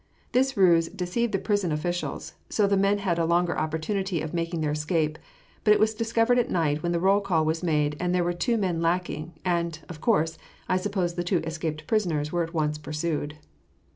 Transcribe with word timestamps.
This 0.31 0.57
ruse 0.57 0.89
deceived 0.89 1.31
the 1.31 1.37
prison 1.37 1.71
officials, 1.71 2.33
so 2.49 2.65
the 2.65 2.75
men 2.75 2.97
had 2.97 3.19
a 3.19 3.23
longer 3.23 3.55
opportunity 3.55 4.19
of 4.19 4.33
making 4.33 4.61
their 4.61 4.71
escape; 4.71 5.19
but 5.63 5.73
it 5.75 5.79
was 5.79 5.93
discovered 5.93 6.39
at 6.39 6.49
night 6.49 6.81
when 6.81 6.91
the 6.91 6.99
roll 6.99 7.21
call 7.21 7.45
was 7.45 7.61
made 7.61 7.99
that 7.99 8.11
there 8.11 8.23
were 8.23 8.33
two 8.33 8.57
men 8.57 8.81
lacking, 8.81 9.33
and, 9.45 9.77
of 9.89 10.01
course, 10.01 10.39
I 10.67 10.77
suppose 10.77 11.13
the 11.13 11.23
two 11.23 11.37
escaped 11.43 11.85
prisoners 11.85 12.31
were 12.31 12.41
at 12.41 12.51
once 12.55 12.79
pursued. 12.79 13.37